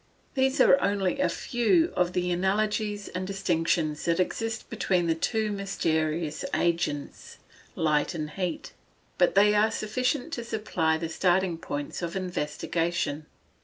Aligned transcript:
These 0.33 0.59
are 0.59 0.81
only 0.81 1.19
a 1.19 1.29
few 1.29 1.93
of 1.95 2.13
the 2.13 2.31
analogies 2.31 3.07
and 3.09 3.27
distinctions 3.27 4.05
that 4.05 4.19
exist 4.19 4.67
between 4.67 5.05
the 5.05 5.13
two 5.13 5.51
mysterious 5.51 6.43
agents, 6.55 7.37
light 7.75 8.15
and 8.15 8.31
heat. 8.31 8.73
But 9.19 9.35
they 9.35 9.53
are 9.53 9.69
sufficient 9.69 10.33
to 10.33 10.43
supply 10.43 10.97
the 10.97 11.07
starting 11.07 11.55
points 11.59 12.01
of 12.01 12.15
investigation. 12.15 13.27